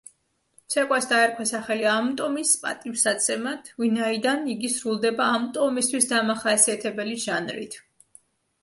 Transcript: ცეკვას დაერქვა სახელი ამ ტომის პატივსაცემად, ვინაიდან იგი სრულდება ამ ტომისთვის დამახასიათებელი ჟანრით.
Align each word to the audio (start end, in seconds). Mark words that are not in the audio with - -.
ცეკვას 0.75 1.07
დაერქვა 1.11 1.43
სახელი 1.49 1.85
ამ 1.91 2.07
ტომის 2.21 2.53
პატივსაცემად, 2.63 3.69
ვინაიდან 3.85 4.51
იგი 4.55 4.73
სრულდება 4.79 5.29
ამ 5.37 5.47
ტომისთვის 5.61 6.13
დამახასიათებელი 6.17 7.17
ჟანრით. 7.29 7.81